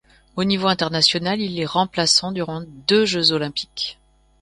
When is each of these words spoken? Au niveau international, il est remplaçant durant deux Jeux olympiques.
Au 0.35 0.43
niveau 0.45 0.65
international, 0.67 1.39
il 1.41 1.59
est 1.59 1.65
remplaçant 1.67 2.31
durant 2.31 2.61
deux 2.87 3.05
Jeux 3.05 3.33
olympiques. 3.33 3.99